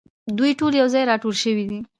[0.37, 1.79] دوی ټول یو ځای راټول شوي دي.